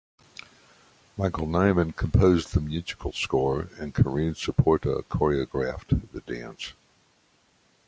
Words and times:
Michael 1.15 1.45
Nyman 1.45 1.95
composed 1.95 2.55
the 2.55 2.59
musical 2.59 3.11
score 3.11 3.67
and 3.77 3.93
Karine 3.93 4.33
Saporta 4.33 5.03
choreographed 5.03 6.01
the 6.11 6.21
dance. 6.21 6.73